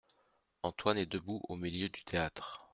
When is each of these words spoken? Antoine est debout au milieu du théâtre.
Antoine 0.63 0.97
est 0.97 1.05
debout 1.05 1.41
au 1.47 1.55
milieu 1.55 1.87
du 1.87 2.03
théâtre. 2.03 2.67